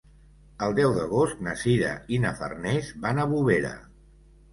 El 0.67 0.71
deu 0.77 0.93
d'agost 0.95 1.43
na 1.47 1.53
Sira 1.63 1.91
i 2.17 2.19
na 2.23 2.31
Farners 2.39 2.89
van 3.05 3.21
a 3.21 3.27
Bovera. 3.35 3.75